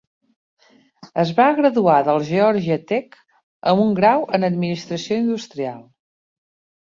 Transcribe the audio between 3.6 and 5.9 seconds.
amb un grau en Administració industrial.